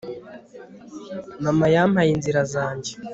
mama 1.43 1.65
yampaye 1.75 2.09
inzira 2.15 2.41
zanjye 2.53 2.91